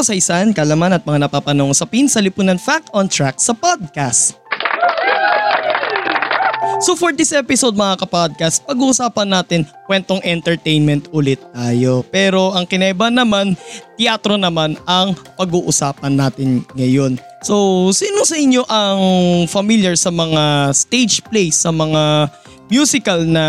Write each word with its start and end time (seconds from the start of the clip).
kasaysayan, 0.00 0.56
kalaman 0.56 0.96
at 0.96 1.04
mga 1.04 1.28
napapanong 1.28 1.76
sapin 1.76 2.08
sa 2.08 2.24
Lipunan 2.24 2.56
Fact 2.56 2.88
on 2.96 3.04
Track 3.04 3.36
sa 3.36 3.52
podcast. 3.52 4.40
So 6.80 6.96
for 6.96 7.12
this 7.12 7.36
episode 7.36 7.76
mga 7.76 8.00
kapodcast, 8.00 8.64
pag-uusapan 8.64 9.28
natin 9.28 9.68
kwentong 9.84 10.24
entertainment 10.24 11.12
ulit 11.12 11.36
tayo. 11.52 12.00
Pero 12.08 12.56
ang 12.56 12.64
kinaiba 12.64 13.12
naman, 13.12 13.52
teatro 14.00 14.40
naman 14.40 14.80
ang 14.88 15.12
pag-uusapan 15.36 16.16
natin 16.16 16.64
ngayon. 16.72 17.20
So 17.44 17.92
sino 17.92 18.24
sa 18.24 18.40
inyo 18.40 18.64
ang 18.64 19.00
familiar 19.52 19.92
sa 20.00 20.08
mga 20.08 20.72
stage 20.72 21.20
plays, 21.28 21.60
sa 21.60 21.68
mga 21.68 22.32
musical 22.72 23.28
na 23.28 23.44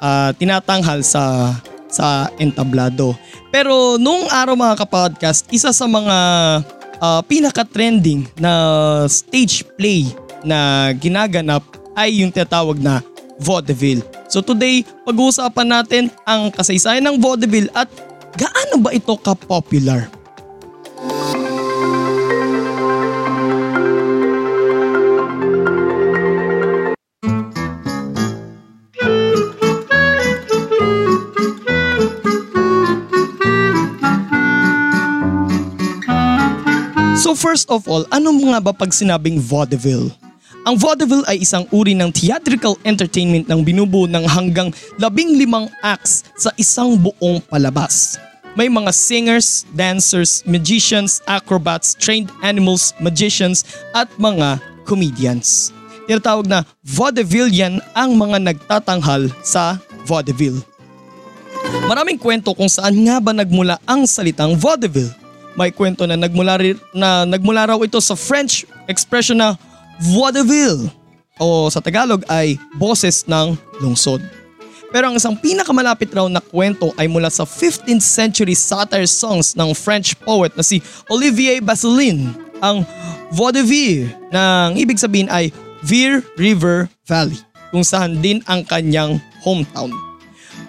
ah, 0.00 0.32
tinatanghal 0.32 1.04
sa 1.04 1.52
sa 1.94 2.26
entablado? 2.42 3.14
Pero 3.54 3.94
nung 4.02 4.26
araw 4.26 4.58
mga 4.58 4.82
kapodcast, 4.82 5.46
isa 5.54 5.70
sa 5.70 5.86
mga 5.86 6.16
ah, 6.98 7.22
pinaka-trending 7.22 8.26
na 8.42 8.52
stage 9.06 9.62
play 9.78 10.10
na 10.42 10.90
ginaganap 10.98 11.62
ay 11.94 12.26
yung 12.26 12.34
tinatawag 12.34 12.82
na 12.82 12.98
vaudeville. 13.38 14.02
So 14.26 14.42
today, 14.42 14.82
pag-uusapan 15.06 15.68
natin 15.70 16.02
ang 16.26 16.50
kasaysayan 16.50 17.06
ng 17.06 17.16
vaudeville 17.22 17.70
at 17.74 17.86
gaano 18.34 18.82
ba 18.82 18.90
ito 18.90 19.14
ka-popular? 19.14 20.10
First 37.34 37.66
of 37.66 37.90
all, 37.90 38.06
ano 38.14 38.30
nga 38.30 38.62
ba 38.62 38.70
pag 38.70 38.94
sinabing 38.94 39.42
vaudeville? 39.42 40.14
Ang 40.64 40.78
vaudeville 40.78 41.26
ay 41.26 41.42
isang 41.42 41.66
uri 41.74 41.92
ng 41.92 42.14
theatrical 42.14 42.78
entertainment 42.86 43.50
ng 43.50 43.60
binubuo 43.60 44.06
ng 44.06 44.22
hanggang 44.24 44.70
labing 44.96 45.36
limang 45.36 45.66
acts 45.82 46.24
sa 46.38 46.54
isang 46.56 46.94
buong 46.94 47.42
palabas. 47.50 48.16
May 48.54 48.70
mga 48.70 48.94
singers, 48.94 49.66
dancers, 49.74 50.46
magicians, 50.46 51.18
acrobats, 51.26 51.98
trained 51.98 52.30
animals, 52.40 52.94
magicians 53.02 53.66
at 53.92 54.06
mga 54.14 54.62
comedians. 54.86 55.74
Tinatawag 56.06 56.46
na 56.46 56.62
vaudevillian 56.86 57.82
ang 57.98 58.14
mga 58.14 58.54
nagtatanghal 58.54 59.26
sa 59.42 59.82
vaudeville. 60.06 60.62
Maraming 61.90 62.16
kwento 62.16 62.54
kung 62.54 62.70
saan 62.70 62.94
nga 63.02 63.18
ba 63.18 63.34
nagmula 63.34 63.82
ang 63.84 64.06
salitang 64.06 64.54
vaudeville. 64.54 65.23
May 65.54 65.70
kwento 65.70 66.02
na 66.06 66.18
nagmula, 66.18 66.58
na 66.90 67.22
nagmula 67.22 67.70
raw 67.70 67.78
ito 67.82 67.98
sa 68.02 68.18
French 68.18 68.66
expression 68.90 69.38
na 69.38 69.54
vaudeville 70.02 70.90
o 71.38 71.70
sa 71.70 71.78
Tagalog 71.78 72.26
ay 72.26 72.58
boses 72.74 73.22
ng 73.26 73.54
lungsod. 73.78 74.22
Pero 74.94 75.10
ang 75.10 75.18
isang 75.18 75.34
pinakamalapit 75.34 76.14
raw 76.14 76.26
na 76.30 76.38
kwento 76.38 76.94
ay 76.94 77.10
mula 77.10 77.26
sa 77.26 77.42
15th 77.42 78.02
century 78.02 78.54
satire 78.54 79.10
songs 79.10 79.58
ng 79.58 79.74
French 79.74 80.14
poet 80.22 80.54
na 80.54 80.62
si 80.62 80.78
Olivier 81.10 81.58
Basselin, 81.58 82.30
ang 82.62 82.86
vaudeville 83.34 84.06
na 84.30 84.70
ibig 84.78 84.98
sabihin 84.98 85.26
ay 85.26 85.50
Vire 85.82 86.22
River 86.38 86.86
Valley 87.04 87.36
kung 87.74 87.82
saan 87.82 88.22
din 88.22 88.38
ang 88.46 88.62
kanyang 88.62 89.18
hometown. 89.42 89.90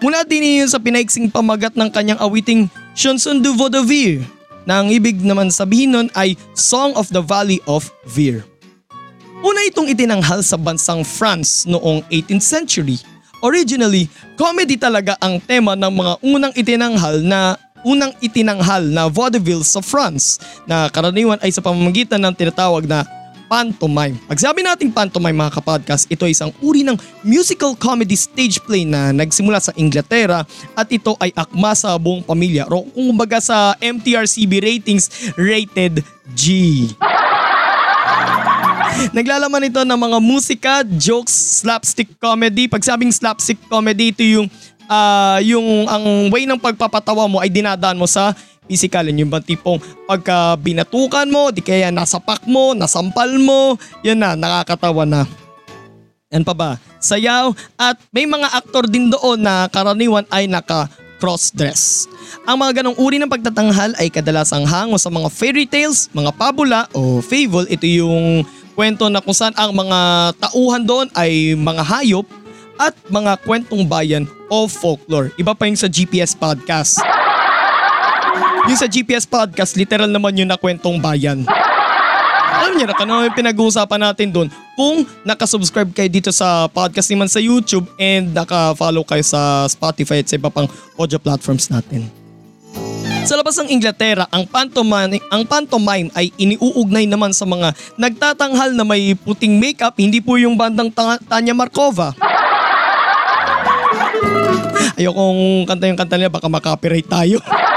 Mula 0.01 0.25
din 0.25 0.43
iyon 0.43 0.69
sa 0.73 0.81
pinaiksing 0.81 1.29
pamagat 1.29 1.77
ng 1.77 1.87
kanyang 1.93 2.19
awiting 2.19 2.67
Chanson 2.97 3.39
du 3.39 3.53
Vaudeville 3.53 4.25
na 4.65 4.81
ang 4.81 4.89
ibig 4.89 5.21
naman 5.21 5.53
sabihin 5.53 5.93
nun 5.93 6.07
ay 6.17 6.33
Song 6.57 6.97
of 6.97 7.07
the 7.13 7.21
Valley 7.21 7.61
of 7.69 7.87
Vire. 8.09 8.43
Una 9.45 9.61
itong 9.69 9.87
itinanghal 9.93 10.41
sa 10.41 10.57
bansang 10.57 11.05
France 11.05 11.69
noong 11.69 12.01
18th 12.09 12.45
century. 12.45 12.97
Originally, 13.45 14.09
comedy 14.33 14.73
talaga 14.73 15.13
ang 15.21 15.37
tema 15.37 15.77
ng 15.77 15.93
mga 15.93 16.13
unang 16.25 16.53
itinanghal 16.57 17.21
na 17.21 17.53
unang 17.85 18.09
itinanghal 18.17 18.81
na 18.81 19.05
vaudeville 19.05 19.61
sa 19.61 19.85
France 19.85 20.41
na 20.65 20.89
karaniwan 20.89 21.37
ay 21.45 21.53
sa 21.53 21.61
pamamagitan 21.61 22.17
ng 22.17 22.33
tinatawag 22.33 22.89
na 22.89 23.05
pantomime. 23.45 24.17
Pag 24.25 24.41
sabi 24.41 24.65
nating 24.65 24.91
pantomime 24.91 25.35
mga 25.35 25.61
kapodcast, 25.61 26.09
ito 26.09 26.25
ay 26.25 26.33
isang 26.33 26.51
uri 26.61 26.81
ng 26.81 26.97
musical 27.21 27.77
comedy 27.77 28.17
stage 28.17 28.57
play 28.65 28.83
na 28.83 29.13
nagsimula 29.13 29.61
sa 29.61 29.71
Inglaterra 29.77 30.43
at 30.73 30.87
ito 30.89 31.13
ay 31.21 31.31
akma 31.33 31.77
sa 31.77 31.93
buong 31.97 32.25
pamilya. 32.25 32.65
O 32.69 32.89
kung 32.89 33.15
baga 33.15 33.39
sa 33.39 33.77
MTRCB 33.79 34.51
ratings, 34.61 35.33
rated 35.37 36.01
G. 36.33 36.45
Naglalaman 39.17 39.67
ito 39.67 39.83
ng 39.83 39.99
mga 39.99 40.17
musika, 40.23 40.73
jokes, 40.85 41.61
slapstick 41.61 42.09
comedy. 42.17 42.67
Pag 42.67 42.83
sabing 42.83 43.11
slapstick 43.11 43.59
comedy, 43.67 44.11
ito 44.11 44.23
yung 44.23 44.47
ah, 44.89 45.39
yung 45.41 45.89
ang 45.89 46.29
way 46.29 46.45
ng 46.45 46.61
pagpapatawa 46.61 47.29
mo 47.29 47.41
ay 47.41 47.49
dinadaan 47.49 47.97
mo 47.97 48.07
sa 48.09 48.33
physicalin. 48.65 49.17
Yung 49.21 49.31
bang 49.31 49.45
tipong 49.45 49.81
pagka 50.05 50.57
binatukan 50.59 51.29
mo, 51.29 51.49
di 51.49 51.61
kaya 51.61 51.89
nasapak 51.89 52.45
mo, 52.45 52.73
nasampal 52.77 53.29
mo, 53.39 53.79
yan 54.05 54.19
na, 54.19 54.37
nakakatawa 54.37 55.05
na. 55.05 55.23
Yan 56.33 56.43
pa 56.43 56.53
ba? 56.57 56.69
Sayaw 56.99 57.53
at 57.77 58.01
may 58.09 58.25
mga 58.25 58.49
aktor 58.49 58.89
din 58.89 59.13
doon 59.13 59.39
na 59.39 59.69
karaniwan 59.69 60.25
ay 60.33 60.49
naka 60.49 60.89
cross-dress. 61.21 62.09
Ang 62.43 62.59
mga 62.59 62.81
ganong 62.81 62.97
uri 62.99 63.17
ng 63.21 63.31
pagtatanghal 63.31 63.95
ay 63.97 64.11
kadalasang 64.11 64.67
hango 64.67 64.99
sa 64.99 65.07
mga 65.07 65.31
fairy 65.31 65.65
tales, 65.65 66.11
mga 66.11 66.35
pabula 66.35 66.89
o 66.91 67.23
fable. 67.23 67.69
Ito 67.71 67.85
yung 67.87 68.43
kwento 68.75 69.07
na 69.07 69.23
kung 69.23 69.37
saan 69.37 69.55
ang 69.55 69.71
mga 69.71 69.99
tauhan 70.43 70.83
doon 70.83 71.07
ay 71.15 71.55
mga 71.55 71.83
hayop 71.87 72.27
at 72.75 72.91
mga 73.07 73.39
kwentong 73.47 73.87
bayan 73.87 74.27
o 74.51 74.67
folklore. 74.67 75.31
Iba 75.39 75.55
pa 75.55 75.65
yung 75.65 75.79
sa 75.79 75.87
GPS 75.87 76.35
podcast. 76.35 76.99
Yung 78.65 78.79
sa 78.81 78.89
GPS 78.89 79.29
podcast, 79.29 79.77
literal 79.77 80.09
naman 80.09 80.33
yun 80.33 80.49
na 80.49 80.57
kwentong 80.57 80.97
bayan. 80.97 81.45
Alam 82.55 82.73
niyo 82.73 82.89
na 82.89 82.97
ano 82.97 83.21
yung 83.21 83.37
pinag-uusapan 83.37 84.01
natin 84.09 84.33
doon. 84.33 84.47
Kung 84.73 85.05
nakasubscribe 85.21 85.93
kayo 85.93 86.09
dito 86.09 86.33
sa 86.33 86.65
podcast 86.65 87.13
naman 87.13 87.29
sa 87.29 87.37
YouTube 87.37 87.85
and 88.01 88.33
naka-follow 88.33 89.05
kayo 89.05 89.21
sa 89.21 89.69
Spotify 89.69 90.25
at 90.25 90.33
sa 90.33 90.41
iba 90.41 90.49
pang 90.49 90.65
audio 90.97 91.21
platforms 91.21 91.69
natin. 91.69 92.09
Sa 93.25 93.37
labas 93.37 93.53
ng 93.61 93.69
Inglaterra, 93.69 94.25
ang 94.33 94.49
pantomime, 94.49 95.21
ang 95.29 95.45
pantomime 95.45 96.09
ay 96.17 96.33
iniuugnay 96.33 97.05
naman 97.05 97.37
sa 97.37 97.45
mga 97.45 97.69
nagtatanghal 98.01 98.73
na 98.73 98.85
may 98.85 99.13
puting 99.13 99.61
makeup, 99.61 99.93
hindi 99.97 100.21
po 100.25 100.41
yung 100.41 100.57
bandang 100.57 100.89
Ta- 100.89 101.21
Tanya 101.21 101.53
Markova. 101.53 102.17
Ayokong 104.97 105.69
kanta 105.69 105.85
yung 105.85 105.99
kanta 106.01 106.17
nila, 106.17 106.33
baka 106.33 106.49
makopyright 106.49 107.05
tayo. 107.05 107.37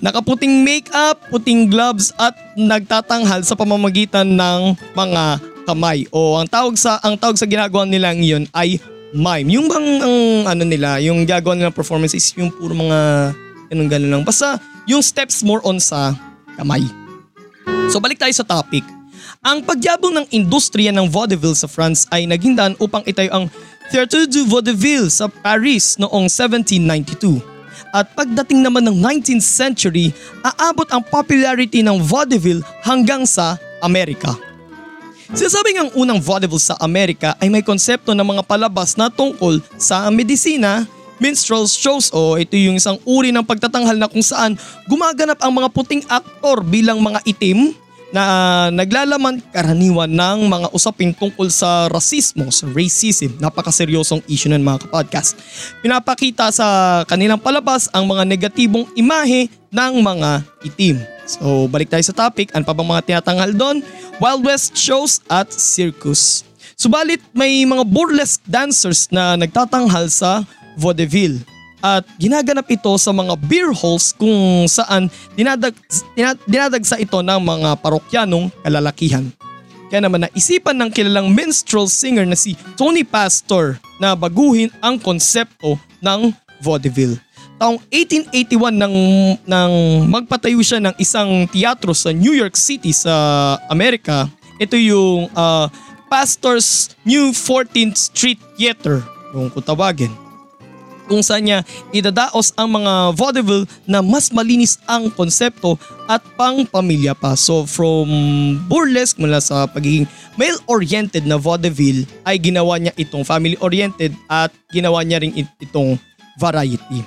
Nakaputing 0.00 0.64
makeup, 0.64 1.20
puting 1.28 1.68
gloves 1.68 2.10
at 2.16 2.32
nagtatanghal 2.56 3.44
sa 3.44 3.52
pamamagitan 3.52 4.24
ng 4.24 4.72
mga 4.96 5.22
kamay. 5.68 6.08
O 6.12 6.40
ang 6.40 6.48
tawag 6.48 6.76
sa 6.80 6.96
ang 7.04 7.16
tawag 7.16 7.36
sa 7.36 7.48
ginagawa 7.48 7.84
nila 7.84 8.12
ngayon 8.12 8.48
ay 8.56 8.80
mime. 9.12 9.48
Yung 9.52 9.66
bang 9.68 9.88
ang 10.00 10.18
ano 10.48 10.62
nila, 10.64 11.00
yung 11.00 11.28
gagawa 11.28 11.56
nilang 11.56 11.76
performance 11.76 12.16
is 12.16 12.32
yung 12.36 12.52
puro 12.52 12.72
mga 12.72 13.32
ganun 13.68 13.88
ganun 13.88 14.10
lang. 14.10 14.22
Basta 14.24 14.60
yung 14.88 15.04
steps 15.04 15.44
more 15.44 15.60
on 15.64 15.76
sa 15.80 16.16
kamay. 16.56 16.84
So 17.92 18.00
balik 18.00 18.20
tayo 18.20 18.32
sa 18.32 18.44
topic. 18.44 18.84
Ang 19.44 19.60
pagyabong 19.60 20.24
ng 20.24 20.26
industriya 20.32 20.88
ng 20.88 21.04
vaudeville 21.04 21.56
sa 21.56 21.68
France 21.68 22.08
ay 22.08 22.24
naging 22.24 22.56
daan 22.56 22.72
upang 22.80 23.04
itayo 23.04 23.28
ang 23.28 23.44
Theatre 23.92 24.24
du 24.24 24.48
Vaudeville 24.48 25.12
sa 25.12 25.28
Paris 25.28 26.00
noong 26.00 26.32
1792. 26.32 27.53
At 27.94 28.10
pagdating 28.18 28.66
naman 28.66 28.82
ng 28.90 28.98
19th 28.98 29.46
century, 29.46 30.10
aabot 30.42 30.90
ang 30.90 30.98
popularity 31.06 31.78
ng 31.78 32.02
vaudeville 32.02 32.58
hanggang 32.82 33.22
sa 33.22 33.54
Amerika. 33.78 34.34
Sinasabing 35.30 35.78
ang 35.78 35.90
unang 35.94 36.18
vaudeville 36.18 36.58
sa 36.58 36.74
Amerika 36.82 37.38
ay 37.38 37.46
may 37.46 37.62
konsepto 37.62 38.10
ng 38.10 38.26
mga 38.26 38.42
palabas 38.42 38.98
na 38.98 39.06
tungkol 39.06 39.62
sa 39.78 40.10
medisina, 40.10 40.90
minstrel 41.22 41.70
shows 41.70 42.10
o 42.10 42.34
ito 42.34 42.58
yung 42.58 42.82
isang 42.82 42.98
uri 43.06 43.30
ng 43.30 43.46
pagtatanghal 43.46 43.94
na 43.94 44.10
kung 44.10 44.26
saan 44.26 44.58
gumaganap 44.90 45.38
ang 45.38 45.54
mga 45.54 45.70
puting 45.70 46.02
aktor 46.10 46.66
bilang 46.66 46.98
mga 46.98 47.22
itim 47.22 47.78
na 48.14 48.24
naglalaman 48.70 49.42
karaniwan 49.50 50.06
ng 50.06 50.46
mga 50.46 50.70
usapin 50.70 51.10
tungkol 51.10 51.50
sa 51.50 51.90
rasismo, 51.90 52.46
sa 52.54 52.70
racism. 52.70 53.34
Napakaseryosong 53.42 54.22
issue 54.30 54.54
ng 54.54 54.62
mga 54.62 54.86
kapodcast. 54.86 55.34
Pinapakita 55.82 56.54
sa 56.54 57.02
kanilang 57.10 57.42
palabas 57.42 57.90
ang 57.90 58.06
mga 58.06 58.22
negatibong 58.22 58.86
imahe 58.94 59.50
ng 59.74 59.92
mga 59.98 60.46
itim. 60.62 61.02
So 61.26 61.66
balik 61.66 61.90
tayo 61.90 62.06
sa 62.06 62.14
topic, 62.14 62.54
ano 62.54 62.62
pa 62.62 62.70
bang 62.70 62.86
mga 62.86 63.02
tinatanghal 63.02 63.50
doon? 63.50 63.82
Wild 64.22 64.46
West 64.46 64.78
shows 64.78 65.18
at 65.26 65.50
circus. 65.50 66.46
Subalit 66.78 67.18
may 67.34 67.66
mga 67.66 67.82
burlesque 67.82 68.46
dancers 68.46 69.10
na 69.10 69.34
nagtatanghal 69.34 70.06
sa 70.06 70.46
vaudeville 70.78 71.42
at 71.84 72.08
ginaganap 72.16 72.64
ito 72.72 72.96
sa 72.96 73.12
mga 73.12 73.36
beer 73.44 73.68
halls 73.76 74.16
kung 74.16 74.64
saan 74.64 75.12
dinadag, 75.36 75.76
dinad, 76.16 76.40
dinadagsa 76.48 76.96
ito 76.96 77.20
ng 77.20 77.40
mga 77.44 77.76
parokyanong 77.84 78.48
kalalakihan. 78.64 79.28
Kaya 79.92 80.08
naman 80.08 80.24
naisipan 80.24 80.80
ng 80.80 80.88
kilalang 80.88 81.28
minstrel 81.28 81.84
singer 81.84 82.24
na 82.24 82.40
si 82.40 82.56
Tony 82.80 83.04
Pastor 83.04 83.76
na 84.00 84.16
baguhin 84.16 84.72
ang 84.80 84.96
konsepto 84.96 85.76
ng 86.00 86.32
vaudeville. 86.64 87.20
Taong 87.60 87.76
1881 87.92 88.80
nang, 88.80 88.96
nang 89.44 89.74
magpatayo 90.08 90.58
siya 90.64 90.80
ng 90.80 90.96
isang 90.96 91.44
teatro 91.52 91.92
sa 91.92 92.16
New 92.16 92.32
York 92.32 92.56
City 92.56 92.96
sa 92.96 93.12
Amerika. 93.68 94.24
Ito 94.56 94.74
yung 94.74 95.28
uh, 95.36 95.68
Pastor's 96.08 96.96
New 97.04 97.36
14th 97.36 98.08
Street 98.08 98.40
Theater 98.56 99.04
kung 99.30 99.52
tawagin 99.62 100.23
kung 101.06 101.20
saan 101.20 101.44
niya 101.46 101.58
idadaos 101.92 102.52
ang 102.56 102.80
mga 102.80 103.14
vaudeville 103.14 103.68
na 103.84 104.00
mas 104.00 104.32
malinis 104.32 104.80
ang 104.88 105.12
konsepto 105.12 105.76
at 106.08 106.20
pang 106.36 106.64
pamilya 106.68 107.12
pa. 107.12 107.36
So 107.36 107.64
from 107.68 108.08
burlesque 108.68 109.20
mula 109.20 109.40
sa 109.40 109.68
pagiging 109.68 110.08
male-oriented 110.34 111.24
na 111.24 111.38
vaudeville 111.38 112.04
ay 112.26 112.40
ginawa 112.40 112.76
niya 112.80 112.92
itong 112.96 113.22
family-oriented 113.22 114.12
at 114.28 114.50
ginawa 114.72 115.04
niya 115.04 115.22
rin 115.22 115.32
itong 115.60 115.96
variety. 116.40 117.04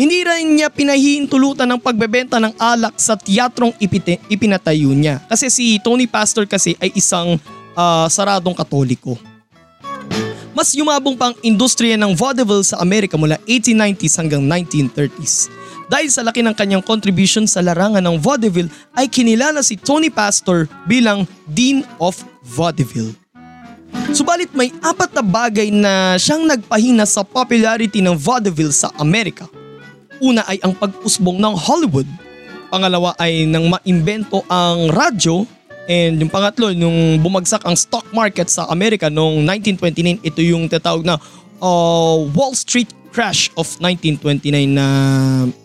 Hindi 0.00 0.24
rin 0.24 0.56
niya 0.56 0.72
pinahihintulutan 0.72 1.68
ng 1.68 1.80
pagbebenta 1.84 2.40
ng 2.40 2.56
alak 2.56 2.96
sa 2.96 3.20
teatrong 3.20 3.76
ipinatayo 4.32 4.96
niya. 4.96 5.20
Kasi 5.28 5.52
si 5.52 5.76
Tony 5.84 6.08
Pastor 6.08 6.48
kasi 6.48 6.72
ay 6.80 6.88
isang 6.96 7.36
uh, 7.76 8.08
saradong 8.08 8.56
katoliko. 8.56 9.20
Mas 10.60 10.76
yumabong 10.76 11.16
pang 11.16 11.32
industriya 11.40 11.96
ng 11.96 12.12
vaudeville 12.12 12.60
sa 12.60 12.76
Amerika 12.84 13.16
mula 13.16 13.40
1890s 13.48 14.20
hanggang 14.20 14.44
1930s. 14.44 15.48
Dahil 15.88 16.12
sa 16.12 16.20
laki 16.20 16.44
ng 16.44 16.52
kanyang 16.52 16.84
contribution 16.84 17.48
sa 17.48 17.64
larangan 17.64 18.04
ng 18.04 18.20
vaudeville 18.20 18.68
ay 18.92 19.08
kinilala 19.08 19.64
si 19.64 19.80
Tony 19.80 20.12
Pastor 20.12 20.68
bilang 20.84 21.24
Dean 21.48 21.80
of 21.96 22.20
Vaudeville. 22.44 23.16
Subalit 24.12 24.52
may 24.52 24.68
apat 24.84 25.16
na 25.16 25.24
bagay 25.24 25.72
na 25.72 26.20
siyang 26.20 26.44
nagpahina 26.44 27.08
sa 27.08 27.24
popularity 27.24 28.04
ng 28.04 28.20
vaudeville 28.20 28.76
sa 28.76 28.92
Amerika. 29.00 29.48
Una 30.20 30.44
ay 30.44 30.60
ang 30.60 30.76
pag-usbong 30.76 31.40
ng 31.40 31.56
Hollywood. 31.56 32.04
Pangalawa 32.68 33.16
ay 33.16 33.48
nang 33.48 33.64
maimbento 33.64 34.44
ang 34.44 34.92
radyo 34.92 35.48
And 35.90 36.22
yung 36.22 36.30
pangatlo, 36.30 36.70
nung 36.70 37.18
bumagsak 37.18 37.66
ang 37.66 37.74
stock 37.74 38.06
market 38.14 38.46
sa 38.46 38.70
Amerika 38.70 39.10
noong 39.10 39.42
1929, 39.42 40.22
ito 40.22 40.38
yung 40.38 40.70
tatawag 40.70 41.02
na 41.02 41.18
uh, 41.58 42.30
Wall 42.30 42.54
Street 42.54 42.86
crash 43.10 43.50
of 43.58 43.66
1929 43.82 44.54
na, 44.70 44.86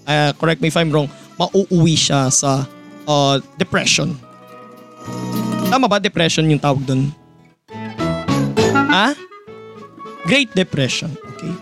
uh, 0.10 0.34
correct 0.42 0.66
me 0.66 0.74
if 0.74 0.78
I'm 0.82 0.90
wrong, 0.90 1.06
mauuwi 1.38 1.94
siya 1.94 2.34
sa 2.34 2.66
uh, 3.06 3.38
depression. 3.62 4.18
Tama 5.70 5.86
ba 5.86 6.02
depression 6.02 6.50
yung 6.50 6.58
tawag 6.58 6.82
doon? 6.90 7.14
Ha? 8.74 9.14
Great 10.26 10.50
Depression. 10.58 11.14
Okay. 11.38 11.54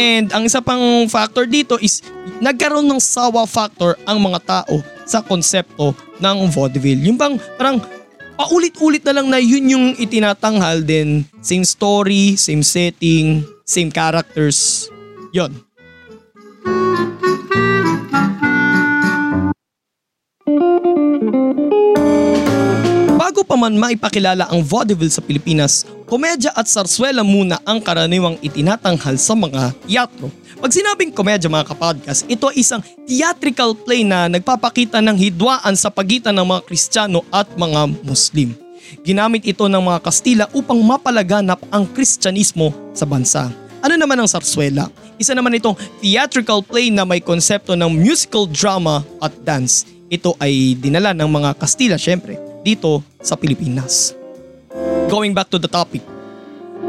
And 0.00 0.32
ang 0.32 0.48
isa 0.48 0.64
pang 0.64 1.04
factor 1.12 1.44
dito 1.44 1.76
is 1.84 2.00
nagkaroon 2.40 2.88
ng 2.88 2.96
sawa 2.96 3.44
factor 3.44 4.00
ang 4.08 4.16
mga 4.24 4.40
tao 4.40 4.80
sa 5.04 5.20
konsepto 5.20 5.92
ng 6.22 6.46
vaudeville. 6.46 7.02
Yung 7.02 7.18
bang 7.18 7.34
parang 7.58 7.82
paulit-ulit 8.38 9.02
na 9.02 9.14
lang 9.18 9.26
na 9.26 9.42
yun 9.42 9.66
yung 9.66 9.86
itinatanghal 9.98 10.86
din. 10.86 11.26
Same 11.42 11.66
story, 11.66 12.38
same 12.38 12.62
setting, 12.62 13.42
same 13.66 13.90
characters. 13.90 14.86
Yon. 15.34 15.50
Bago 23.18 23.42
pa 23.42 23.56
man 23.58 23.74
maipakilala 23.74 24.46
ang 24.50 24.62
vaudeville 24.62 25.10
sa 25.10 25.22
Pilipinas, 25.22 25.86
komedya 26.12 26.52
at 26.52 26.68
sarswela 26.68 27.24
muna 27.24 27.56
ang 27.64 27.80
karaniwang 27.80 28.36
itinatanghal 28.44 29.16
sa 29.16 29.32
mga 29.32 29.72
teatro 29.88 30.28
pag 30.62 30.70
sinabing 30.70 31.10
komedya 31.10 31.50
mga 31.50 31.74
kapodcast, 31.74 32.22
ito 32.30 32.46
ay 32.46 32.62
isang 32.62 32.78
theatrical 33.02 33.74
play 33.74 34.06
na 34.06 34.30
nagpapakita 34.30 35.02
ng 35.02 35.18
hidwaan 35.18 35.74
sa 35.74 35.90
pagitan 35.90 36.30
ng 36.38 36.46
mga 36.46 36.62
Kristiyano 36.70 37.26
at 37.34 37.50
mga 37.58 37.90
Muslim. 38.06 38.54
Ginamit 39.02 39.42
ito 39.42 39.66
ng 39.66 39.82
mga 39.82 39.98
Kastila 39.98 40.46
upang 40.54 40.78
mapalaganap 40.78 41.58
ang 41.66 41.82
Kristyanismo 41.90 42.70
sa 42.94 43.02
bansa. 43.02 43.50
Ano 43.82 43.98
naman 43.98 44.14
ang 44.22 44.30
sarswela? 44.30 44.86
Isa 45.18 45.34
naman 45.34 45.58
itong 45.58 45.74
theatrical 45.98 46.62
play 46.62 46.94
na 46.94 47.02
may 47.02 47.18
konsepto 47.18 47.74
ng 47.74 47.90
musical 47.90 48.46
drama 48.46 49.02
at 49.18 49.34
dance. 49.42 49.82
Ito 50.14 50.38
ay 50.38 50.78
dinala 50.78 51.10
ng 51.10 51.26
mga 51.26 51.58
Kastila 51.58 51.98
syempre 51.98 52.38
dito 52.62 53.02
sa 53.18 53.34
Pilipinas. 53.34 54.21
Going 55.12 55.36
back 55.36 55.52
to 55.52 55.60
the 55.60 55.68
topic, 55.68 56.00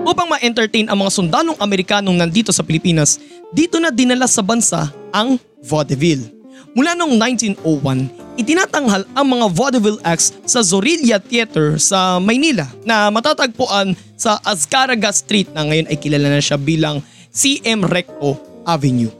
upang 0.07 0.31
ma-entertain 0.31 0.87
ang 0.87 0.95
mga 1.03 1.11
sundanong 1.11 1.59
Amerikanong 1.59 2.15
nandito 2.15 2.55
sa 2.55 2.63
Pilipinas, 2.63 3.19
dito 3.51 3.83
na 3.83 3.91
dinala 3.91 4.31
sa 4.31 4.39
bansa 4.39 4.87
ang 5.11 5.35
vaudeville. 5.59 6.31
Mula 6.71 6.95
noong 6.95 7.19
1901, 7.59 8.39
itinatanghal 8.39 9.03
ang 9.11 9.27
mga 9.27 9.45
vaudeville 9.51 9.99
acts 10.07 10.31
sa 10.47 10.63
Zorilla 10.63 11.19
Theater 11.19 11.75
sa 11.75 12.15
Maynila 12.23 12.71
na 12.87 13.11
matatagpuan 13.11 13.91
sa 14.15 14.39
Azcaraga 14.47 15.11
Street 15.11 15.51
na 15.51 15.67
ngayon 15.67 15.91
ay 15.91 15.99
kilala 15.99 16.31
na 16.31 16.39
siya 16.39 16.55
bilang 16.55 17.03
CM 17.27 17.83
Recto 17.83 18.39
Avenue. 18.63 19.11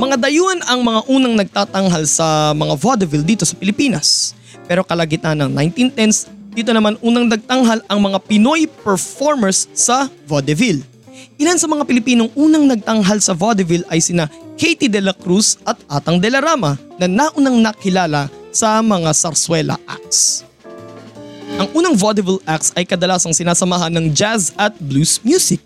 Mga 0.00 0.16
dayuhan 0.24 0.64
ang 0.64 0.80
mga 0.80 1.00
unang 1.04 1.36
nagtatanghal 1.36 2.08
sa 2.08 2.56
mga 2.56 2.80
vaudeville 2.80 3.28
dito 3.28 3.44
sa 3.44 3.52
Pilipinas. 3.52 4.32
Pero 4.64 4.82
kalagitan 4.82 5.38
ng 5.44 5.52
1910s, 5.52 6.32
dito 6.56 6.72
naman 6.72 6.96
unang 7.04 7.28
nagtanghal 7.28 7.84
ang 7.84 8.00
mga 8.00 8.18
Pinoy 8.24 8.64
performers 8.80 9.68
sa 9.76 10.08
vaudeville. 10.24 10.80
Ilan 11.36 11.60
sa 11.60 11.68
mga 11.68 11.84
Pilipinong 11.84 12.32
unang 12.32 12.64
nagtanghal 12.64 13.20
sa 13.20 13.36
vaudeville 13.36 13.84
ay 13.92 14.00
sina 14.00 14.24
Katie 14.56 14.88
de 14.88 15.04
la 15.04 15.12
Cruz 15.12 15.60
at 15.68 15.76
Atang 15.84 16.16
de 16.16 16.32
la 16.32 16.40
Rama 16.40 16.80
na 16.96 17.04
naunang 17.04 17.60
nakilala 17.60 18.32
sa 18.48 18.80
mga 18.80 19.12
sarswela 19.12 19.76
acts. 19.84 20.48
Ang 21.60 21.68
unang 21.76 21.92
vaudeville 21.92 22.40
acts 22.48 22.72
ay 22.72 22.88
kadalasang 22.88 23.36
sinasamahan 23.36 23.92
ng 23.92 24.16
jazz 24.16 24.56
at 24.56 24.72
blues 24.80 25.20
music. 25.20 25.60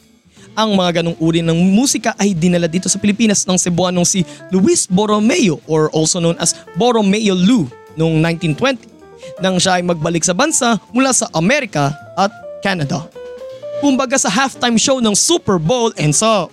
Ang 0.59 0.75
mga 0.75 1.03
ganong 1.03 1.19
uri 1.23 1.39
ng 1.39 1.55
musika 1.71 2.19
ay 2.19 2.35
dinala 2.35 2.67
dito 2.67 2.91
sa 2.91 2.99
Pilipinas 2.99 3.47
ng 3.47 3.55
Cebuanong 3.55 4.03
si 4.03 4.27
Luis 4.51 4.91
Borromeo 4.91 5.63
or 5.71 5.87
also 5.95 6.19
known 6.19 6.35
as 6.43 6.59
Borromeo 6.75 7.39
Lou 7.39 7.71
noong 7.95 8.19
1920 8.19 8.90
nang 9.39 9.57
siya 9.61 9.81
ay 9.81 9.85
magbalik 9.85 10.25
sa 10.25 10.37
bansa 10.37 10.77
mula 10.93 11.11
sa 11.15 11.29
Amerika 11.35 11.93
at 12.17 12.31
Canada 12.61 13.09
kumbaga 13.81 14.21
sa 14.21 14.29
halftime 14.29 14.77
show 14.77 15.01
ng 15.01 15.17
Super 15.17 15.57
Bowl 15.57 15.91
and 15.97 16.13
so. 16.13 16.53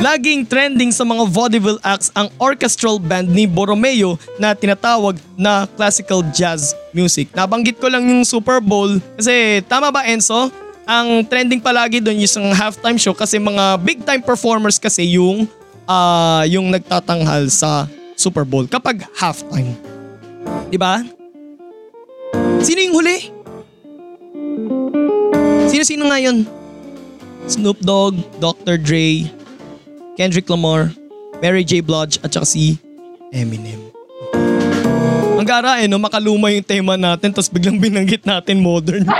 Laging 0.00 0.48
trending 0.48 0.92
sa 0.96 1.04
mga 1.04 1.28
vaudeville 1.28 1.80
acts 1.84 2.08
ang 2.16 2.32
orchestral 2.40 2.96
band 2.96 3.28
ni 3.28 3.44
Borromeo 3.44 4.16
na 4.40 4.56
tinatawag 4.56 5.20
na 5.36 5.68
classical 5.76 6.24
jazz 6.32 6.72
music. 6.96 7.28
Nabanggit 7.36 7.76
ko 7.76 7.88
lang 7.88 8.08
yung 8.08 8.24
Super 8.24 8.64
Bowl 8.64 9.00
kasi 9.16 9.60
tama 9.68 9.92
ba 9.92 10.04
Enzo? 10.08 10.48
Ang 10.88 11.24
trending 11.28 11.60
palagi 11.60 12.00
doon 12.00 12.16
yung 12.16 12.52
halftime 12.56 12.96
show 12.96 13.12
kasi 13.12 13.36
mga 13.36 13.76
big 13.84 14.00
time 14.04 14.24
performers 14.24 14.80
kasi 14.80 15.04
yung 15.20 15.44
uh, 15.84 16.42
yung 16.48 16.72
nagtatanghal 16.72 17.48
sa 17.52 17.84
Super 18.16 18.48
Bowl 18.48 18.64
kapag 18.68 19.04
halftime. 19.20 19.89
'Di 20.70 20.78
ba? 20.78 21.02
Sino 22.62 22.78
yung 22.78 22.94
huli? 23.02 23.18
Sino-sino 25.66 26.06
nga 26.06 26.22
yun? 26.22 26.46
Snoop 27.50 27.82
Dogg, 27.82 28.14
Dr. 28.38 28.78
Dre, 28.78 29.26
Kendrick 30.14 30.46
Lamar, 30.46 30.94
Mary 31.42 31.66
J. 31.66 31.82
Blige 31.82 32.22
at 32.22 32.30
saka 32.30 32.46
si 32.46 32.78
Eminem. 33.34 33.90
Ang 35.34 35.48
gara 35.48 35.82
eh, 35.82 35.90
no? 35.90 35.98
makaluma 35.98 36.52
yung 36.54 36.62
tema 36.62 36.94
natin 36.94 37.34
tapos 37.34 37.50
biglang 37.50 37.80
binanggit 37.80 38.22
natin 38.22 38.62
modern. 38.62 39.08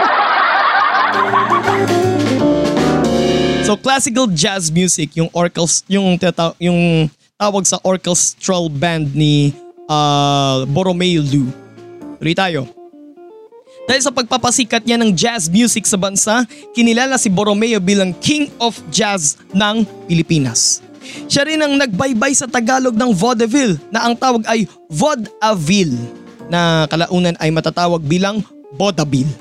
So 3.60 3.78
classical 3.78 4.26
jazz 4.26 4.66
music, 4.66 5.14
yung 5.14 5.30
orchest 5.30 5.86
yung 5.86 6.18
yung 6.58 7.06
tawag 7.38 7.62
sa 7.62 7.78
orchestral 7.86 8.66
band 8.66 9.14
ni 9.14 9.54
uh, 9.90 10.62
Borromeo 10.70 11.20
Lu. 11.26 11.50
Tuloy 12.22 12.36
tayo. 12.38 12.70
Dahil 13.90 14.06
sa 14.06 14.14
pagpapasikat 14.14 14.86
niya 14.86 15.02
ng 15.02 15.10
jazz 15.18 15.50
music 15.50 15.82
sa 15.82 15.98
bansa, 15.98 16.46
kinilala 16.70 17.18
si 17.18 17.26
Borromeo 17.26 17.82
bilang 17.82 18.14
King 18.22 18.46
of 18.62 18.78
Jazz 18.94 19.34
ng 19.50 19.82
Pilipinas. 20.06 20.78
Siya 21.26 21.42
rin 21.42 21.58
ang 21.58 21.74
nagbaybay 21.74 22.30
sa 22.36 22.46
Tagalog 22.46 22.94
ng 22.94 23.10
vaudeville 23.10 23.82
na 23.90 24.06
ang 24.06 24.14
tawag 24.14 24.46
ay 24.46 24.68
vaudeville 24.86 25.98
na 26.46 26.86
kalaunan 26.86 27.34
ay 27.42 27.50
matatawag 27.50 27.98
bilang 28.04 28.46
vaudeville. 28.78 29.32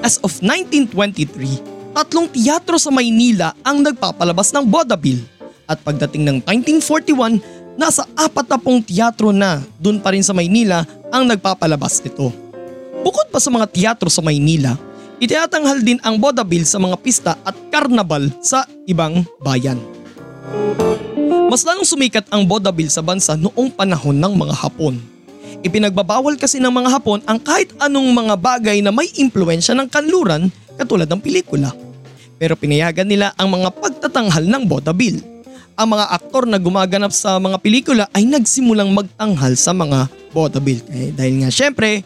As 0.00 0.16
of 0.24 0.32
1923, 0.40 1.92
tatlong 1.92 2.30
teatro 2.30 2.78
sa 2.80 2.88
Maynila 2.94 3.52
ang 3.66 3.84
nagpapalabas 3.84 4.54
ng 4.54 4.64
vaudeville 4.64 5.26
at 5.68 5.76
pagdating 5.84 6.24
ng 6.24 6.38
1941, 6.48 7.44
nasa 7.78 8.02
apat 8.18 8.50
na 8.50 8.58
pong 8.58 8.82
teatro 8.82 9.30
na 9.30 9.62
dun 9.78 10.02
pa 10.02 10.10
rin 10.10 10.26
sa 10.26 10.34
Maynila 10.34 10.82
ang 11.14 11.30
nagpapalabas 11.30 12.02
nito. 12.02 12.34
Bukod 13.06 13.30
pa 13.30 13.38
sa 13.38 13.54
mga 13.54 13.70
teatro 13.70 14.10
sa 14.10 14.18
Maynila, 14.18 14.74
itiatanghal 15.22 15.78
din 15.86 16.02
ang 16.02 16.18
vaudeville 16.18 16.66
sa 16.66 16.82
mga 16.82 16.98
pista 16.98 17.38
at 17.46 17.54
karnabal 17.70 18.26
sa 18.42 18.66
ibang 18.90 19.22
bayan. 19.38 19.78
Mas 21.48 21.62
lalong 21.64 21.86
sumikat 21.86 22.26
ang 22.28 22.44
vaudeville 22.44 22.92
sa 22.92 23.00
bansa 23.00 23.38
noong 23.38 23.70
panahon 23.72 24.18
ng 24.18 24.34
mga 24.34 24.54
Hapon. 24.58 24.98
Ipinagbabawal 25.62 26.36
kasi 26.36 26.58
ng 26.58 26.74
mga 26.74 26.98
Hapon 26.98 27.22
ang 27.24 27.38
kahit 27.40 27.72
anong 27.78 28.10
mga 28.10 28.34
bagay 28.36 28.82
na 28.82 28.90
may 28.90 29.08
impluensya 29.16 29.72
ng 29.78 29.88
kanluran 29.88 30.50
katulad 30.76 31.08
ng 31.08 31.22
pelikula. 31.22 31.72
Pero 32.36 32.54
pinayagan 32.54 33.06
nila 33.06 33.32
ang 33.38 33.54
mga 33.54 33.70
pagtatanghal 33.80 34.44
ng 34.44 34.62
vaudeville. 34.66 35.37
Ang 35.78 35.94
mga 35.94 36.10
aktor 36.10 36.42
na 36.42 36.58
gumaganap 36.58 37.14
sa 37.14 37.38
mga 37.38 37.54
pelikula 37.62 38.10
ay 38.10 38.26
nagsimulang 38.26 38.90
magtanghal 38.90 39.54
sa 39.54 39.70
mga 39.70 40.10
vaudeville. 40.34 40.82
Eh, 40.90 41.14
dahil 41.14 41.38
nga 41.38 41.54
syempre, 41.54 42.02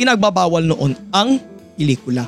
pinagbabawal 0.00 0.64
noon 0.64 0.96
ang 1.12 1.36
pelikula. 1.76 2.24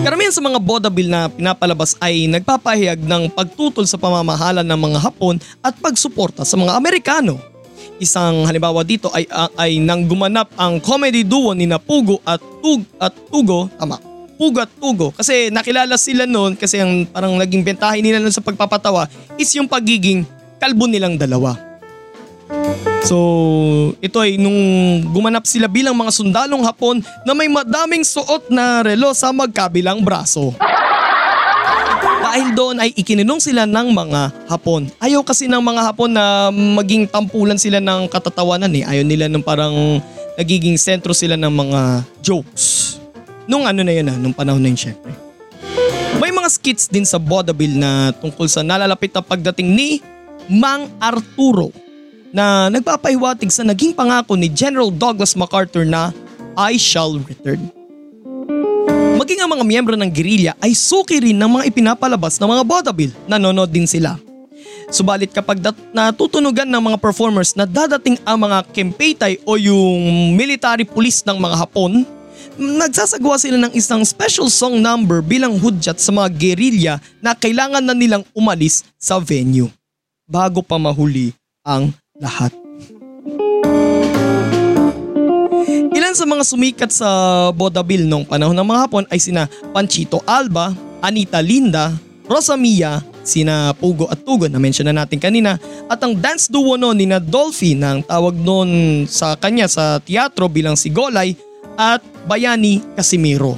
Karamihan 0.00 0.32
sa 0.32 0.40
mga 0.40 0.64
vaudeville 0.64 1.12
na 1.12 1.28
pinapalabas 1.28 1.92
ay 2.00 2.24
nagpapahayag 2.24 3.04
ng 3.04 3.36
pagtutol 3.36 3.84
sa 3.84 4.00
pamamahala 4.00 4.64
ng 4.64 4.80
mga 4.80 4.96
Hapon 5.04 5.36
at 5.60 5.76
pagsuporta 5.76 6.40
sa 6.48 6.56
mga 6.56 6.80
Amerikano. 6.80 7.36
Isang 8.00 8.48
halimbawa 8.48 8.80
dito 8.80 9.12
ay, 9.12 9.28
ay, 9.28 9.52
ay 9.60 9.72
nang 9.76 10.08
gumanap 10.08 10.48
ang 10.56 10.80
comedy 10.80 11.20
duo 11.20 11.52
ni 11.52 11.68
Pugo 11.76 12.16
at 12.24 12.40
Tug 12.64 12.80
at 12.96 13.12
Tugo, 13.28 13.68
tama, 13.76 14.00
Pugo 14.40 14.64
at 14.64 14.72
Tugo 14.72 15.12
kasi 15.12 15.52
nakilala 15.52 16.00
sila 16.00 16.24
noon 16.24 16.56
kasi 16.56 16.80
ang 16.80 17.04
parang 17.04 17.36
naging 17.36 17.60
bentahin 17.60 18.00
nila 18.00 18.16
nun 18.16 18.32
sa 18.32 18.40
pagpapatawa 18.40 19.04
is 19.36 19.52
yung 19.52 19.68
pagiging 19.68 20.24
kalbo 20.56 20.88
nilang 20.88 21.20
dalawa. 21.20 21.60
So 23.04 23.16
ito 24.00 24.16
ay 24.16 24.40
nung 24.40 24.56
gumanap 25.12 25.44
sila 25.44 25.68
bilang 25.68 25.92
mga 25.92 26.08
sundalong 26.08 26.64
Hapon 26.64 27.04
na 27.28 27.36
may 27.36 27.52
madaming 27.52 28.00
suot 28.00 28.48
na 28.48 28.80
relo 28.80 29.12
sa 29.12 29.28
magkabilang 29.28 30.00
braso. 30.00 30.56
Dahil 32.24 32.56
doon 32.56 32.80
ay 32.80 32.96
ikininong 32.96 33.44
sila 33.44 33.68
ng 33.68 33.92
mga 33.92 34.48
Hapon. 34.48 34.88
Ayaw 35.04 35.20
kasi 35.20 35.52
ng 35.52 35.60
mga 35.60 35.92
Hapon 35.92 36.16
na 36.16 36.48
maging 36.48 37.04
tampulan 37.12 37.60
sila 37.60 37.76
ng 37.76 38.08
katatawanan 38.08 38.72
eh. 38.72 38.88
Ayaw 38.88 39.04
nila 39.04 39.28
nung 39.28 39.44
parang 39.44 40.00
nagiging 40.40 40.80
sentro 40.80 41.12
sila 41.12 41.36
ng 41.36 41.52
mga 41.52 41.80
jokes. 42.24 42.79
Nung 43.50 43.66
ano 43.66 43.82
na 43.82 43.90
yun 43.90 44.06
ah, 44.06 44.14
nung 44.14 44.30
panahon 44.30 44.62
na 44.62 44.70
yun 44.70 44.78
syempre. 44.78 45.10
May 46.22 46.30
mga 46.30 46.46
skits 46.54 46.86
din 46.86 47.02
sa 47.02 47.18
vaudeville 47.18 47.74
na 47.74 48.14
tungkol 48.14 48.46
sa 48.46 48.62
nalalapit 48.62 49.10
na 49.10 49.26
pagdating 49.26 49.74
ni 49.74 49.98
Mang 50.46 50.86
Arturo 51.02 51.74
na 52.30 52.70
nagpapahiwatig 52.70 53.50
sa 53.50 53.66
naging 53.66 53.90
pangako 53.90 54.38
ni 54.38 54.46
General 54.46 54.86
Douglas 54.94 55.34
MacArthur 55.34 55.82
na 55.82 56.14
I 56.54 56.78
shall 56.78 57.18
return. 57.18 57.74
Maging 59.18 59.42
ang 59.42 59.50
mga 59.50 59.66
miyembro 59.66 59.98
ng 59.98 60.10
gerilya 60.14 60.54
ay 60.62 60.70
suki 60.70 61.18
rin 61.18 61.34
ng 61.34 61.50
mga 61.58 61.64
ipinapalabas 61.74 62.38
ng 62.38 62.46
mga 62.46 62.62
vaudeville. 62.62 63.14
Nanonood 63.26 63.74
din 63.74 63.90
sila. 63.90 64.14
Subalit 64.94 65.34
kapag 65.34 65.58
dat- 65.58 65.90
natutunugan 65.90 66.70
ng 66.70 66.82
mga 66.82 66.98
performers 67.02 67.58
na 67.58 67.66
dadating 67.66 68.14
ang 68.22 68.46
mga 68.46 68.62
kempeitai 68.70 69.42
o 69.42 69.58
yung 69.58 70.34
military 70.38 70.86
police 70.86 71.22
ng 71.26 71.34
mga 71.34 71.66
Hapon, 71.66 72.06
nagsasagawa 72.58 73.36
sila 73.38 73.58
ng 73.68 73.72
isang 73.76 74.02
special 74.02 74.48
song 74.50 74.82
number 74.82 75.22
bilang 75.22 75.60
hudyat 75.60 76.00
sa 76.00 76.10
mga 76.10 76.28
gerilya 76.34 76.94
na 77.22 77.36
kailangan 77.36 77.84
na 77.84 77.94
nilang 77.94 78.24
umalis 78.34 78.86
sa 78.96 79.20
venue 79.20 79.70
bago 80.26 80.62
pa 80.62 80.78
mahuli 80.78 81.34
ang 81.66 81.90
lahat. 82.18 82.54
Ilan 85.90 86.14
sa 86.14 86.24
mga 86.24 86.42
sumikat 86.46 86.90
sa 86.94 87.08
vaudeville 87.54 88.06
noong 88.06 88.26
panahon 88.26 88.54
ng 88.54 88.66
mga 88.66 88.82
Hapon 88.86 89.04
ay 89.10 89.18
sina 89.18 89.50
Panchito 89.74 90.22
Alba, 90.26 90.72
Anita 91.02 91.42
Linda, 91.42 91.92
Rosa 92.30 92.54
Mia, 92.54 93.02
sina 93.26 93.74
Pugo 93.76 94.08
at 94.08 94.22
Tugo 94.22 94.48
na 94.48 94.62
mention 94.62 94.86
na 94.88 94.94
natin 94.94 95.20
kanina 95.20 95.60
at 95.90 96.00
ang 96.00 96.16
dance 96.16 96.48
duo 96.48 96.78
no 96.78 96.94
ni 96.96 97.04
na 97.04 97.20
Dolphy 97.20 97.76
na 97.76 97.98
ang 97.98 98.02
tawag 98.06 98.34
noon 98.38 99.04
sa 99.06 99.36
kanya 99.36 99.68
sa 99.68 100.00
teatro 100.00 100.48
bilang 100.48 100.74
si 100.78 100.88
Golay 100.88 101.36
at 101.76 102.00
Bayani 102.28 102.82
Casimiro. 102.96 103.56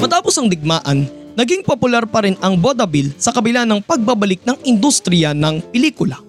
Matapos 0.00 0.36
ang 0.40 0.48
digmaan, 0.48 1.04
naging 1.36 1.60
popular 1.60 2.08
pa 2.08 2.24
rin 2.24 2.36
ang 2.40 2.56
vaudeville 2.56 3.12
sa 3.20 3.32
kabila 3.32 3.68
ng 3.68 3.84
pagbabalik 3.84 4.40
ng 4.44 4.56
industriya 4.64 5.36
ng 5.36 5.60
pelikula. 5.72 6.20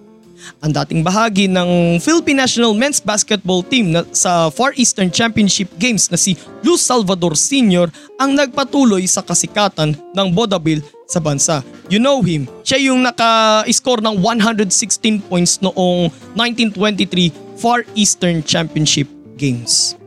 Ang 0.61 0.73
dating 0.73 1.01
bahagi 1.05 1.45
ng 1.45 2.01
Philippine 2.01 2.41
National 2.41 2.73
Men's 2.73 2.97
Basketball 2.97 3.61
Team 3.61 3.93
na 3.93 4.01
sa 4.09 4.49
Far 4.49 4.73
Eastern 4.73 5.13
Championship 5.13 5.69
Games 5.77 6.09
na 6.09 6.17
si 6.17 6.33
Luz 6.65 6.81
Salvador 6.81 7.37
Sr. 7.37 7.93
ang 8.17 8.33
nagpatuloy 8.33 9.05
sa 9.05 9.21
kasikatan 9.21 9.93
ng 9.93 10.27
vaudeville 10.33 10.81
sa 11.05 11.21
bansa. 11.21 11.61
You 11.91 12.01
know 12.01 12.23
him, 12.25 12.49
siya 12.65 12.81
yung 12.91 13.05
naka-score 13.05 14.01
ng 14.01 14.17
116 14.17 15.29
points 15.29 15.61
noong 15.61 16.09
1923 16.33 17.59
Far 17.61 17.85
Eastern 17.93 18.41
Championship 18.41 19.05
Games. 19.37 20.00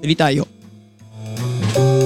Dali 0.00 0.16
tayo. 0.16 0.48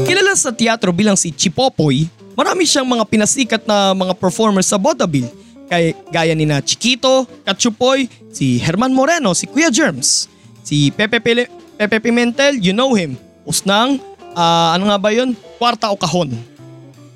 Kilala 0.04 0.34
sa 0.36 0.52
teatro 0.52 0.92
bilang 0.92 1.16
si 1.16 1.32
Chipopoy, 1.32 2.10
marami 2.36 2.68
siyang 2.68 2.86
mga 2.86 3.04
pinasikat 3.08 3.62
na 3.64 3.96
mga 3.96 4.12
performers 4.18 4.68
sa 4.68 4.76
vaudeville 4.76 5.30
kay, 5.70 5.96
gaya 6.12 6.36
ni 6.36 6.44
na 6.44 6.60
Chiquito, 6.60 7.24
Katsupoy, 7.46 8.06
si 8.28 8.60
Herman 8.60 8.92
Moreno, 8.92 9.32
si 9.32 9.48
Kuya 9.48 9.72
Germs, 9.72 10.28
si 10.60 10.92
Pepe, 10.92 11.18
Pele, 11.18 11.48
Pepe 11.80 11.98
Pimentel, 12.04 12.60
you 12.60 12.76
know 12.76 12.92
him, 12.92 13.16
Usnang, 13.48 13.96
uh, 14.36 14.76
ano 14.76 14.92
nga 14.92 14.98
ba 15.00 15.10
yun? 15.14 15.32
Kwarta 15.56 15.88
o 15.88 15.96
Kahon. 15.96 16.32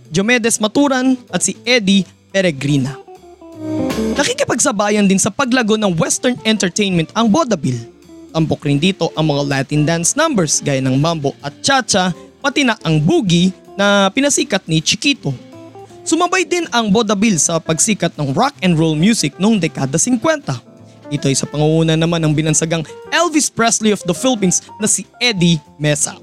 Diomedes 0.09 0.57
Maturan 0.57 1.21
at 1.29 1.45
si 1.45 1.53
Eddie 1.69 2.09
Peregrina. 2.33 2.97
Nakikipagsabayan 4.17 5.05
din 5.05 5.21
sa 5.21 5.29
paglago 5.29 5.77
ng 5.77 5.93
western 5.99 6.39
entertainment 6.47 7.13
ang 7.13 7.29
vaudeville. 7.29 7.98
Tampok 8.39 8.71
rin 8.71 8.79
dito 8.79 9.11
ang 9.19 9.35
mga 9.35 9.43
Latin 9.51 9.83
dance 9.83 10.15
numbers 10.15 10.63
gaya 10.63 10.79
ng 10.79 10.95
mambo 10.95 11.35
at 11.43 11.51
cha-cha 11.59 12.15
pati 12.39 12.63
na 12.63 12.79
ang 12.87 13.03
boogie 13.03 13.51
na 13.75 14.15
pinasikat 14.15 14.63
ni 14.71 14.79
Chiquito. 14.79 15.35
Sumabay 16.07 16.47
din 16.47 16.63
ang 16.71 16.87
vaudeville 16.95 17.43
sa 17.43 17.59
pagsikat 17.59 18.15
ng 18.15 18.31
rock 18.39 18.55
and 18.63 18.79
roll 18.79 18.95
music 18.95 19.35
noong 19.43 19.59
dekada 19.59 19.99
50. 19.99 20.55
Ito 21.11 21.27
ay 21.27 21.35
sa 21.35 21.51
pangunguna 21.51 21.99
naman 21.99 22.23
ng 22.23 22.31
binansagang 22.31 22.87
Elvis 23.11 23.51
Presley 23.51 23.91
of 23.91 24.07
the 24.07 24.15
Philippines 24.15 24.63
na 24.79 24.87
si 24.87 25.03
Eddie 25.19 25.59
Mesa. 25.75 26.15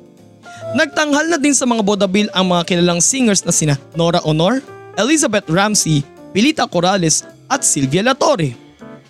Nagtanghal 0.71 1.27
na 1.27 1.35
din 1.35 1.51
sa 1.51 1.67
mga 1.67 1.83
vaudeville 1.83 2.31
ang 2.31 2.47
mga 2.47 2.63
kilalang 2.63 3.03
singers 3.03 3.43
na 3.43 3.51
sina 3.51 3.75
Nora 3.91 4.23
Honor, 4.23 4.63
Elizabeth 4.95 5.51
Ramsey, 5.51 5.99
Pilita 6.31 6.63
Corrales 6.63 7.27
at 7.51 7.67
Sylvia 7.67 8.07
Latore. 8.07 8.55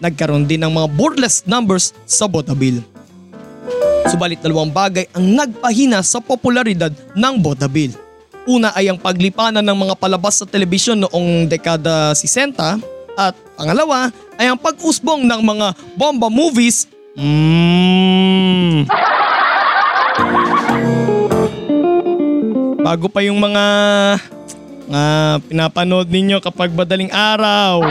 Nagkaroon 0.01 0.49
din 0.49 0.65
ng 0.65 0.73
mga 0.73 0.89
burlesque 0.97 1.45
numbers 1.45 1.93
sa 2.09 2.25
vaudeville. 2.25 2.94
Subalit 4.05 4.37
dalawang 4.37 4.69
bagay 4.69 5.09
ang 5.17 5.25
nagpahina 5.33 6.05
sa 6.05 6.21
popularidad 6.21 6.93
ng 7.17 7.33
vaudeville. 7.41 7.97
Una 8.45 8.69
ay 8.77 8.93
ang 8.93 9.01
paglipanan 9.01 9.65
ng 9.65 9.73
mga 9.73 9.97
palabas 9.97 10.37
sa 10.37 10.45
telebisyon 10.45 11.01
noong 11.01 11.49
dekada 11.49 12.13
60 12.13 12.53
at 13.17 13.33
pangalawa 13.57 14.13
ay 14.37 14.53
ang 14.53 14.59
pag-usbong 14.59 15.25
ng 15.25 15.41
mga 15.41 15.67
bomba 15.97 16.29
movies. 16.29 16.85
Mm. 17.17 18.85
Bago 22.85 23.09
pa 23.09 23.25
yung 23.25 23.41
mga 23.41 23.65
nga 24.85 25.03
pinapanood 25.49 26.05
ninyo 26.05 26.37
kapag 26.37 26.69
madaling 26.69 27.09
araw. 27.09 27.81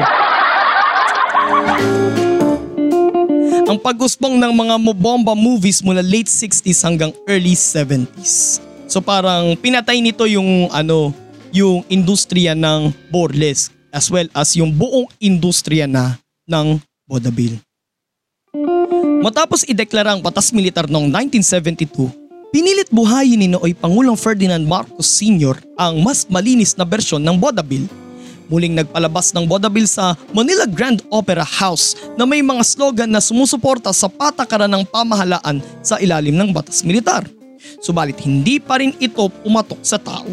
Ang 3.64 3.80
pag-usbong 3.80 4.36
ng 4.36 4.52
mga 4.52 4.76
bomba 4.92 5.32
movies 5.32 5.80
mula 5.80 6.04
late 6.04 6.28
60s 6.28 6.84
hanggang 6.84 7.16
early 7.24 7.56
70s. 7.56 8.60
So 8.84 9.00
parang 9.00 9.56
pinatay 9.56 10.04
nito 10.04 10.28
yung 10.28 10.68
ano, 10.68 11.16
yung 11.48 11.80
industriya 11.88 12.52
ng 12.52 12.92
burlesque 13.08 13.72
as 13.88 14.12
well 14.12 14.28
as 14.36 14.52
yung 14.52 14.68
buong 14.68 15.08
industriya 15.16 15.88
na 15.88 16.20
ng 16.44 16.76
vaudeville. 17.08 17.56
Matapos 19.24 19.64
ideklara 19.64 20.12
ang 20.12 20.20
batas 20.20 20.52
militar 20.52 20.84
noong 20.84 21.08
1972, 21.08 22.12
pinilit 22.52 22.92
buhayin 22.92 23.40
ni 23.40 23.48
Nooy 23.48 23.72
Pangulong 23.72 24.20
Ferdinand 24.20 24.60
Marcos 24.60 25.08
Sr. 25.08 25.56
ang 25.80 26.04
mas 26.04 26.28
malinis 26.28 26.76
na 26.76 26.84
bersyon 26.84 27.24
ng 27.24 27.40
vaudeville 27.40 27.88
muling 28.48 28.76
nagpalabas 28.76 29.32
ng 29.32 29.44
vaudeville 29.48 29.88
sa 29.88 30.18
Manila 30.32 30.64
Grand 30.68 31.00
Opera 31.08 31.44
House 31.44 31.96
na 32.16 32.24
may 32.24 32.40
mga 32.40 32.62
slogan 32.64 33.10
na 33.10 33.20
sumusuporta 33.20 33.92
sa 33.92 34.10
patakaran 34.10 34.70
ng 34.70 34.84
pamahalaan 34.88 35.62
sa 35.80 36.00
ilalim 36.00 36.34
ng 36.34 36.50
batas 36.50 36.84
militar. 36.84 37.24
Subalit 37.80 38.20
hindi 38.24 38.60
pa 38.60 38.80
rin 38.80 38.92
ito 39.00 39.28
pumatok 39.42 39.80
sa 39.80 39.96
tao. 39.96 40.28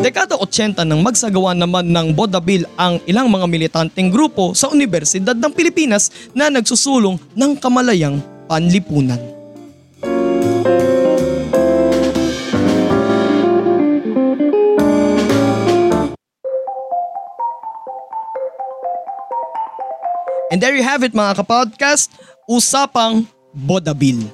Dekada 0.00 0.40
80 0.40 0.88
nang 0.88 1.04
magsagawa 1.04 1.52
naman 1.52 1.92
ng 1.92 2.16
vaudeville 2.16 2.64
ang 2.80 2.96
ilang 3.04 3.28
mga 3.28 3.44
militanteng 3.44 4.08
grupo 4.08 4.56
sa 4.56 4.72
Universidad 4.72 5.36
ng 5.36 5.52
Pilipinas 5.52 6.08
na 6.32 6.48
nagsusulong 6.48 7.20
ng 7.36 7.52
kamalayang 7.60 8.16
panlipunan. 8.48 9.39
And 20.50 20.58
there 20.58 20.74
you 20.74 20.82
have 20.82 21.06
it 21.06 21.14
mga 21.14 21.38
kapodcast, 21.38 22.10
usapang 22.50 23.30
vaudeville. 23.54 24.26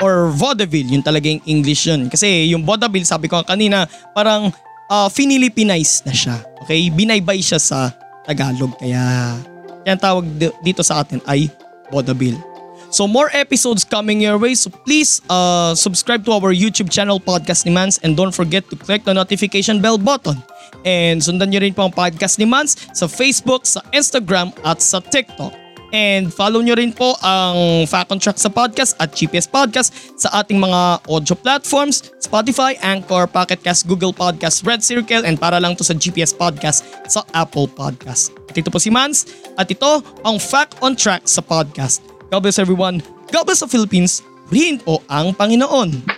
Or 0.00 0.32
vaudeville, 0.32 0.88
yun 0.88 1.04
talaga 1.04 1.28
yung 1.28 1.44
English 1.44 1.84
yun. 1.84 2.08
Kasi 2.08 2.48
yung 2.48 2.64
vaudeville, 2.64 3.04
sabi 3.04 3.28
ko 3.28 3.44
kanina, 3.44 3.84
parang 4.16 4.48
uh, 4.88 5.12
finilipinize 5.12 6.00
na 6.08 6.16
siya. 6.16 6.40
Okay? 6.64 6.88
Binaybay 6.88 7.44
siya 7.44 7.60
sa 7.60 7.92
Tagalog. 8.24 8.72
Kaya, 8.80 9.36
yan 9.84 10.00
tawag 10.00 10.24
dito 10.64 10.80
sa 10.80 11.04
atin 11.04 11.20
ay 11.28 11.52
vaudeville. 11.92 12.40
So 12.88 13.04
more 13.04 13.28
episodes 13.36 13.84
coming 13.84 14.24
your 14.24 14.40
way. 14.40 14.56
So 14.56 14.72
please 14.72 15.20
uh, 15.28 15.76
subscribe 15.76 16.24
to 16.24 16.32
our 16.32 16.56
YouTube 16.56 16.88
channel 16.88 17.20
Podcast 17.20 17.68
ni 17.68 17.72
Mans 17.72 18.00
and 18.00 18.16
don't 18.16 18.32
forget 18.32 18.64
to 18.72 18.76
click 18.80 19.04
the 19.04 19.12
notification 19.12 19.84
bell 19.84 20.00
button. 20.00 20.40
And 20.86 21.18
sundan 21.20 21.52
nyo 21.52 21.60
rin 21.62 21.74
po 21.74 21.86
ang 21.86 21.94
podcast 21.94 22.38
ni 22.38 22.46
Mans 22.46 22.76
sa 22.94 23.06
Facebook, 23.10 23.66
sa 23.66 23.82
Instagram 23.92 24.54
at 24.62 24.78
sa 24.80 25.02
TikTok. 25.02 25.68
And 25.92 26.28
follow 26.28 26.60
nyo 26.60 26.76
rin 26.76 26.92
po 26.92 27.16
ang 27.24 27.88
Fact 27.88 28.12
on 28.12 28.20
Track 28.20 28.36
sa 28.36 28.52
podcast 28.52 28.92
at 29.00 29.08
GPS 29.16 29.48
Podcast 29.48 30.20
sa 30.20 30.44
ating 30.44 30.60
mga 30.60 31.00
audio 31.08 31.32
platforms, 31.32 32.12
Spotify, 32.20 32.76
Anchor, 32.84 33.24
Pocket 33.24 33.60
Cast, 33.64 33.88
Google 33.88 34.12
Podcast, 34.12 34.60
Red 34.68 34.84
Circle, 34.84 35.24
and 35.24 35.40
para 35.40 35.56
lang 35.56 35.72
to 35.80 35.84
sa 35.84 35.96
GPS 35.96 36.36
Podcast 36.36 36.84
sa 37.08 37.24
Apple 37.32 37.72
Podcast. 37.72 38.36
At 38.52 38.56
ito 38.60 38.68
po 38.68 38.76
si 38.76 38.92
Mans 38.92 39.24
at 39.56 39.68
ito 39.72 40.04
ang 40.24 40.36
Fact 40.36 40.76
on 40.84 40.92
Track 40.92 41.24
sa 41.24 41.40
podcast. 41.40 42.04
God 42.28 42.44
bless 42.44 42.60
everyone. 42.60 43.00
God 43.32 43.48
bless 43.48 43.64
the 43.64 43.68
Philippines. 43.68 44.20
Rihin 44.52 44.80
po 44.80 45.00
ang 45.08 45.32
Panginoon. 45.32 46.17